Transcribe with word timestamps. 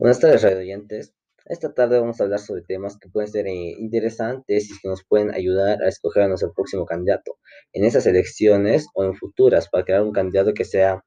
Buenas 0.00 0.20
tardes, 0.20 0.42
radio 0.42 0.58
oyentes. 0.58 1.12
Esta 1.46 1.74
tarde 1.74 1.98
vamos 1.98 2.20
a 2.20 2.22
hablar 2.22 2.38
sobre 2.38 2.62
temas 2.62 2.96
que 2.98 3.08
pueden 3.08 3.28
ser 3.28 3.48
eh, 3.48 3.74
interesantes 3.80 4.70
y 4.70 4.80
que 4.80 4.86
nos 4.86 5.02
pueden 5.04 5.34
ayudar 5.34 5.82
a 5.82 5.88
escoger 5.88 6.22
a 6.22 6.28
nuestro 6.28 6.52
próximo 6.52 6.86
candidato 6.86 7.36
en 7.72 7.84
esas 7.84 8.06
elecciones 8.06 8.86
o 8.94 9.02
en 9.02 9.16
futuras 9.16 9.68
para 9.68 9.84
crear 9.84 10.04
un 10.04 10.12
candidato 10.12 10.54
que 10.54 10.64
sea 10.64 11.02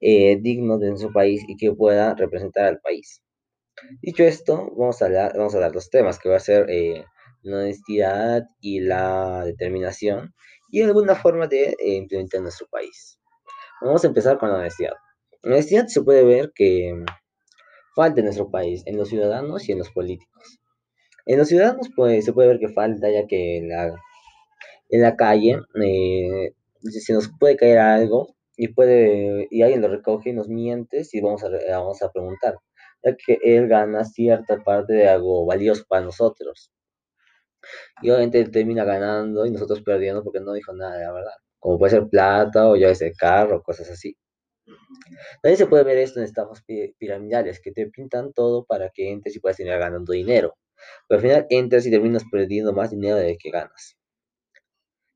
eh, 0.00 0.36
digno 0.42 0.76
de 0.76 0.90
nuestro 0.90 1.10
país 1.10 1.42
y 1.48 1.56
que 1.56 1.72
pueda 1.72 2.14
representar 2.16 2.66
al 2.66 2.80
país. 2.80 3.22
Dicho 4.02 4.24
esto, 4.24 4.70
vamos 4.76 5.00
a 5.00 5.06
hablar, 5.06 5.32
vamos 5.34 5.54
a 5.54 5.60
dar 5.60 5.74
los 5.74 5.88
temas 5.88 6.18
que 6.18 6.28
va 6.28 6.36
a 6.36 6.40
ser 6.40 6.68
eh, 6.68 7.02
la 7.40 7.60
honestidad 7.60 8.42
y 8.60 8.80
la 8.80 9.42
determinación 9.46 10.34
y 10.70 10.82
alguna 10.82 11.14
forma 11.14 11.46
de 11.46 11.74
implementar 11.80 12.42
nuestro 12.42 12.66
país. 12.70 13.18
Vamos 13.80 14.04
a 14.04 14.08
empezar 14.08 14.36
con 14.36 14.50
la 14.50 14.58
honestidad. 14.58 14.92
La 15.40 15.54
honestidad 15.54 15.86
se 15.86 16.02
puede 16.02 16.24
ver 16.24 16.52
que 16.54 16.92
falta 17.94 18.20
en 18.20 18.26
nuestro 18.26 18.50
país, 18.50 18.82
en 18.86 18.96
los 18.96 19.08
ciudadanos 19.08 19.68
y 19.68 19.72
en 19.72 19.78
los 19.78 19.90
políticos. 19.90 20.58
En 21.26 21.38
los 21.38 21.48
ciudadanos 21.48 21.88
pues, 21.96 22.24
se 22.24 22.32
puede 22.32 22.48
ver 22.48 22.58
que 22.58 22.68
falta, 22.68 23.10
ya 23.10 23.26
que 23.26 23.58
en 23.58 23.68
la, 23.70 23.94
en 24.90 25.02
la 25.02 25.16
calle 25.16 25.58
eh, 25.82 26.54
se 26.82 27.12
nos 27.14 27.30
puede 27.38 27.56
caer 27.56 27.78
algo 27.78 28.34
y, 28.56 28.68
puede, 28.68 29.48
y 29.50 29.62
alguien 29.62 29.80
lo 29.82 29.88
recoge 29.88 30.30
y 30.30 30.32
nos 30.34 30.48
miente 30.48 31.02
y 31.10 31.20
vamos 31.20 31.42
a, 31.44 31.48
vamos 31.70 32.02
a 32.02 32.10
preguntar, 32.12 32.56
ya 33.02 33.16
que 33.16 33.38
él 33.42 33.68
gana 33.68 34.04
cierta 34.04 34.62
parte 34.62 34.92
de 34.94 35.08
algo 35.08 35.46
valioso 35.46 35.84
para 35.88 36.04
nosotros. 36.04 36.70
Y 38.02 38.10
obviamente 38.10 38.40
él 38.40 38.50
termina 38.50 38.84
ganando 38.84 39.46
y 39.46 39.50
nosotros 39.50 39.82
perdiendo 39.82 40.22
porque 40.22 40.40
no 40.40 40.52
dijo 40.52 40.72
nada 40.74 40.98
la 40.98 41.12
verdad, 41.12 41.32
como 41.58 41.78
puede 41.78 41.92
ser 41.92 42.08
plata 42.08 42.68
o 42.68 42.76
ya 42.76 42.88
ese 42.90 43.12
carro, 43.12 43.62
cosas 43.62 43.90
así. 43.90 44.16
También 45.42 45.58
se 45.58 45.66
puede 45.66 45.84
ver 45.84 45.98
esto 45.98 46.20
en 46.20 46.26
estafas 46.26 46.62
piramidales, 46.98 47.60
que 47.60 47.72
te 47.72 47.86
pintan 47.88 48.32
todo 48.32 48.64
para 48.64 48.90
que 48.90 49.10
entres 49.10 49.36
y 49.36 49.40
puedas 49.40 49.56
terminar 49.56 49.80
ganando 49.80 50.12
dinero. 50.12 50.54
Pero 51.08 51.18
al 51.18 51.22
final 51.22 51.46
entras 51.50 51.86
y 51.86 51.90
terminas 51.90 52.24
perdiendo 52.30 52.72
más 52.72 52.90
dinero 52.90 53.16
de 53.16 53.36
que 53.38 53.50
ganas. 53.50 53.96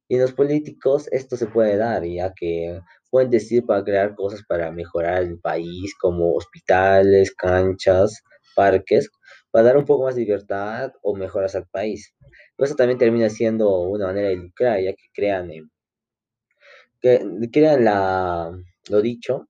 Y 0.08 0.14
en 0.14 0.22
los 0.22 0.32
políticos 0.32 1.06
esto 1.12 1.36
se 1.36 1.46
puede 1.46 1.76
dar, 1.76 2.04
ya 2.04 2.32
que 2.34 2.80
pueden 3.10 3.30
decir 3.30 3.66
para 3.66 3.84
crear 3.84 4.14
cosas 4.14 4.42
para 4.48 4.70
mejorar 4.72 5.22
el 5.22 5.38
país, 5.38 5.94
como 6.00 6.34
hospitales, 6.34 7.34
canchas, 7.34 8.22
parques, 8.56 9.10
para 9.50 9.66
dar 9.66 9.76
un 9.76 9.84
poco 9.84 10.04
más 10.04 10.14
de 10.16 10.22
libertad 10.22 10.92
o 11.02 11.14
mejoras 11.14 11.54
al 11.56 11.66
país. 11.66 12.14
Pero 12.56 12.66
eso 12.66 12.74
también 12.76 12.98
termina 12.98 13.28
siendo 13.28 13.80
una 13.80 14.06
manera 14.06 14.28
de 14.28 14.36
lucrar, 14.36 14.80
ya 14.80 14.92
que 14.92 15.04
crean, 15.12 15.50
que 17.00 17.20
crean 17.52 17.84
la, 17.84 18.50
lo 18.88 19.02
dicho 19.02 19.48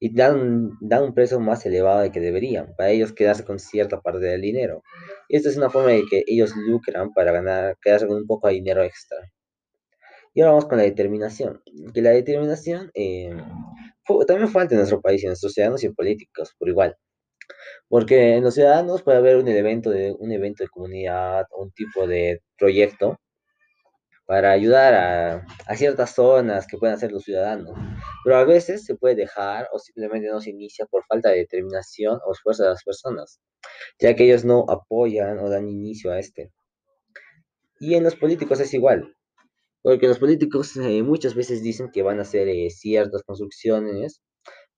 y 0.00 0.14
dan, 0.14 0.70
dan 0.80 1.04
un 1.04 1.14
precio 1.14 1.38
más 1.40 1.64
elevado 1.66 2.00
de 2.00 2.10
que 2.10 2.20
deberían, 2.20 2.74
para 2.76 2.90
ellos 2.90 3.12
quedarse 3.12 3.44
con 3.44 3.58
cierta 3.58 4.00
parte 4.00 4.20
del 4.20 4.40
dinero. 4.40 4.82
Y 5.28 5.36
esta 5.36 5.50
es 5.50 5.58
una 5.58 5.68
forma 5.70 5.90
de 5.90 6.04
que 6.10 6.24
ellos 6.26 6.56
lucran 6.56 7.12
para 7.12 7.32
ganar, 7.32 7.76
quedarse 7.82 8.06
con 8.06 8.16
un 8.16 8.26
poco 8.26 8.48
de 8.48 8.54
dinero 8.54 8.82
extra. 8.82 9.18
Y 10.32 10.40
ahora 10.40 10.52
vamos 10.52 10.66
con 10.66 10.78
la 10.78 10.84
determinación. 10.84 11.62
Que 11.92 12.00
la 12.02 12.10
determinación 12.10 12.90
eh, 12.94 13.30
también 14.26 14.48
falta 14.48 14.74
en 14.74 14.78
nuestro 14.78 15.00
país, 15.02 15.22
en 15.22 15.28
nuestros 15.28 15.52
ciudadanos 15.52 15.84
y 15.84 15.90
políticos, 15.90 16.54
por 16.58 16.68
igual. 16.68 16.96
Porque 17.88 18.36
en 18.36 18.44
los 18.44 18.54
ciudadanos 18.54 19.02
puede 19.02 19.18
haber 19.18 19.36
un 19.36 19.48
evento 19.48 19.90
de, 19.90 20.14
un 20.18 20.32
evento 20.32 20.64
de 20.64 20.70
comunidad, 20.70 21.46
un 21.56 21.72
tipo 21.72 22.06
de 22.06 22.40
proyecto 22.56 23.18
para 24.30 24.52
ayudar 24.52 24.94
a, 25.66 25.74
ciertas 25.76 26.14
zonas 26.14 26.68
que 26.68 26.78
pueden 26.78 26.94
hacer 26.94 27.10
los 27.10 27.24
ciudadanos. 27.24 27.76
Pero 28.22 28.36
a 28.36 28.44
veces 28.44 28.84
se 28.84 28.94
puede 28.94 29.16
dejar 29.16 29.66
o 29.72 29.80
simplemente 29.80 30.28
no 30.28 30.40
se 30.40 30.50
inicia 30.50 30.86
por 30.86 31.04
falta 31.06 31.30
de 31.30 31.38
determinación 31.38 32.20
o 32.24 32.30
esfuerzo 32.30 32.62
de 32.62 32.68
las 32.68 32.84
personas, 32.84 33.40
ya 33.98 34.14
que 34.14 34.26
ellos 34.26 34.44
no 34.44 34.66
apoyan 34.68 35.40
o 35.40 35.50
dan 35.50 35.68
inicio 35.68 36.12
a 36.12 36.20
este. 36.20 36.52
Y 37.80 37.96
en 37.96 38.04
los 38.04 38.14
políticos 38.14 38.60
es 38.60 38.72
igual, 38.72 39.16
porque 39.82 40.06
los 40.06 40.20
políticos 40.20 40.76
eh, 40.76 41.02
muchas 41.02 41.34
veces 41.34 41.60
dicen 41.60 41.90
que 41.90 42.04
van 42.04 42.20
a 42.20 42.22
hacer 42.22 42.46
eh, 42.46 42.70
ciertas 42.70 43.24
construcciones, 43.24 44.22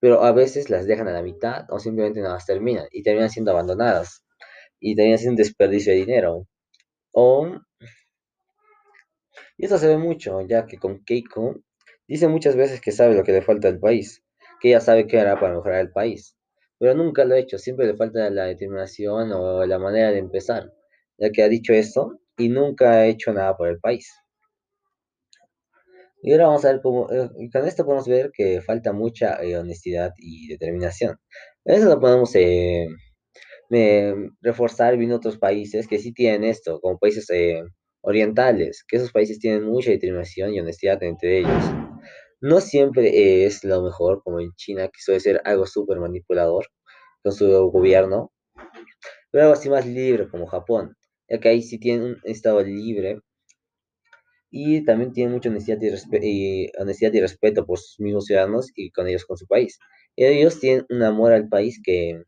pero 0.00 0.24
a 0.24 0.32
veces 0.32 0.70
las 0.70 0.86
dejan 0.86 1.08
a 1.08 1.12
la 1.12 1.22
mitad 1.22 1.66
o 1.68 1.78
simplemente 1.78 2.22
no 2.22 2.30
las 2.30 2.46
terminan 2.46 2.86
y 2.90 3.02
terminan 3.02 3.28
siendo 3.28 3.50
abandonadas 3.50 4.24
y 4.80 4.96
terminan 4.96 5.18
siendo 5.18 5.32
un 5.32 5.44
desperdicio 5.44 5.92
de 5.92 5.98
dinero. 5.98 6.48
O 7.12 7.58
y 9.62 9.66
eso 9.66 9.78
se 9.78 9.86
ve 9.86 9.96
mucho, 9.96 10.40
ya 10.40 10.66
que 10.66 10.76
con 10.76 11.04
Keiko 11.04 11.54
dice 12.08 12.26
muchas 12.26 12.56
veces 12.56 12.80
que 12.80 12.90
sabe 12.90 13.14
lo 13.14 13.22
que 13.22 13.30
le 13.30 13.42
falta 13.42 13.68
al 13.68 13.78
país, 13.78 14.24
que 14.60 14.70
ella 14.70 14.80
sabe 14.80 15.06
qué 15.06 15.20
hará 15.20 15.38
para 15.38 15.54
mejorar 15.54 15.80
el 15.80 15.92
país, 15.92 16.36
pero 16.78 16.96
nunca 16.96 17.24
lo 17.24 17.36
ha 17.36 17.38
hecho, 17.38 17.58
siempre 17.58 17.86
le 17.86 17.94
falta 17.94 18.28
la 18.30 18.46
determinación 18.46 19.30
o 19.30 19.64
la 19.64 19.78
manera 19.78 20.10
de 20.10 20.18
empezar, 20.18 20.72
ya 21.16 21.30
que 21.30 21.44
ha 21.44 21.48
dicho 21.48 21.72
eso 21.74 22.18
y 22.36 22.48
nunca 22.48 22.90
ha 22.90 23.06
hecho 23.06 23.32
nada 23.32 23.56
por 23.56 23.68
el 23.68 23.78
país. 23.78 24.12
Y 26.22 26.32
ahora 26.32 26.48
vamos 26.48 26.64
a 26.64 26.72
ver 26.72 26.80
cómo, 26.82 27.08
eh, 27.12 27.28
con 27.52 27.64
esto 27.68 27.84
podemos 27.84 28.08
ver 28.08 28.32
que 28.32 28.60
falta 28.62 28.92
mucha 28.92 29.40
eh, 29.44 29.56
honestidad 29.56 30.12
y 30.18 30.48
determinación. 30.48 31.18
Eso 31.64 31.84
lo 31.88 32.00
podemos 32.00 32.34
eh, 32.34 32.88
reforzar 34.40 34.96
viendo 34.96 35.16
otros 35.16 35.38
países 35.38 35.86
que 35.86 36.00
sí 36.00 36.12
tienen 36.12 36.42
esto, 36.42 36.80
como 36.80 36.98
países 36.98 37.26
orientales, 38.02 38.84
que 38.86 38.96
esos 38.96 39.12
países 39.12 39.38
tienen 39.38 39.64
mucha 39.64 39.90
determinación 39.90 40.52
y 40.52 40.60
honestidad 40.60 41.02
entre 41.02 41.38
ellos. 41.38 41.64
No 42.40 42.60
siempre 42.60 43.44
es 43.44 43.64
lo 43.64 43.82
mejor, 43.82 44.22
como 44.22 44.40
en 44.40 44.52
China, 44.56 44.88
que 44.88 45.00
suele 45.00 45.20
ser 45.20 45.40
algo 45.44 45.66
súper 45.66 45.98
manipulador 45.98 46.66
con 47.22 47.32
su 47.32 47.46
gobierno, 47.70 48.32
pero 49.30 49.44
algo 49.44 49.54
así 49.54 49.70
más 49.70 49.86
libre 49.86 50.28
como 50.28 50.46
Japón, 50.46 50.96
ya 51.28 51.38
que 51.38 51.48
ahí 51.48 51.62
sí 51.62 51.78
tienen 51.78 52.04
un 52.04 52.20
estado 52.24 52.62
libre 52.62 53.20
y 54.50 54.84
también 54.84 55.12
tienen 55.12 55.32
mucha 55.32 55.48
honestidad 55.48 55.78
y, 55.80 56.66
y 56.66 57.20
respeto 57.20 57.64
por 57.64 57.78
sus 57.78 57.98
mismos 58.00 58.26
ciudadanos 58.26 58.70
y 58.74 58.90
con 58.90 59.08
ellos 59.08 59.24
con 59.24 59.38
su 59.38 59.46
país. 59.46 59.78
Y 60.14 60.26
ellos 60.26 60.60
tienen 60.60 60.84
un 60.90 61.02
amor 61.02 61.32
al 61.32 61.48
país 61.48 61.80
que 61.82 62.22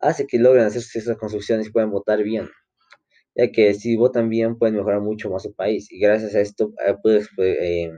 hace 0.00 0.26
que 0.26 0.38
logren 0.38 0.64
hacer 0.64 0.82
esas 0.82 1.16
construcciones 1.16 1.68
y 1.68 1.70
puedan 1.70 1.90
votar 1.90 2.22
bien 2.22 2.48
ya 3.38 3.52
que 3.52 3.72
si 3.74 3.96
votan 3.96 4.28
bien 4.28 4.58
pueden 4.58 4.76
mejorar 4.76 5.00
mucho 5.00 5.30
más 5.30 5.44
su 5.44 5.54
país 5.54 5.90
y 5.92 6.00
gracias 6.00 6.34
a 6.34 6.40
esto 6.40 6.72
eh, 6.84 6.94
puedes 7.00 7.28
eh, 7.38 7.92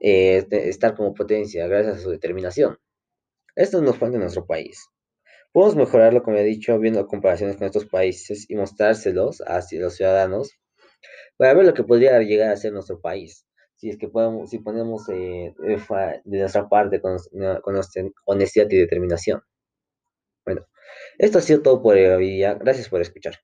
eh, 0.00 0.46
estar 0.50 0.94
como 0.94 1.14
potencia, 1.14 1.66
gracias 1.66 1.96
a 1.96 2.00
su 2.00 2.10
determinación. 2.10 2.78
Esto 3.56 3.80
nos 3.82 3.96
falta 3.96 4.16
en 4.16 4.22
nuestro 4.22 4.46
país. 4.46 4.86
Podemos 5.52 5.76
mejorarlo, 5.76 6.22
como 6.22 6.36
he 6.36 6.44
dicho, 6.44 6.78
viendo 6.78 7.06
comparaciones 7.06 7.56
con 7.56 7.66
estos 7.66 7.86
países 7.86 8.48
y 8.48 8.56
mostrárselos 8.56 9.40
a 9.40 9.60
los 9.72 9.94
ciudadanos 9.96 10.52
para 11.36 11.54
ver 11.54 11.66
lo 11.66 11.74
que 11.74 11.84
podría 11.84 12.20
llegar 12.20 12.50
a 12.50 12.56
ser 12.56 12.72
nuestro 12.72 13.00
país. 13.00 13.46
Si 13.76 13.88
es 13.88 13.96
que 13.98 14.08
podemos, 14.08 14.50
si 14.50 14.58
ponemos 14.58 15.06
de 15.06 15.54
nuestra 16.24 16.68
parte 16.68 17.00
con, 17.00 17.16
con 17.62 17.80
honestidad 18.26 18.66
y 18.70 18.76
determinación. 18.76 19.40
Bueno, 20.44 20.66
esto 21.18 21.38
ha 21.38 21.42
sido 21.42 21.62
todo 21.62 21.82
por 21.82 21.96
hoy 21.96 22.30
día. 22.30 22.54
Gracias 22.54 22.88
por 22.88 23.00
escuchar. 23.00 23.34